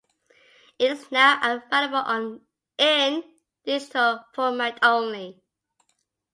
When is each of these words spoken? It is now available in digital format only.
It 0.79 0.89
is 0.93 1.11
now 1.11 1.39
available 1.57 2.41
in 2.79 3.23
digital 3.67 4.25
format 4.33 4.79
only. 4.81 5.39